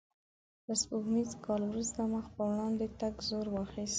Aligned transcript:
له 0.67 0.73
سپوږمیز 0.81 1.31
کال 1.45 1.61
وروسته 1.67 1.99
مخ 2.13 2.25
په 2.35 2.43
وړاندې 2.51 2.85
تګ 2.99 3.13
زور 3.29 3.47
واخیست. 3.51 3.89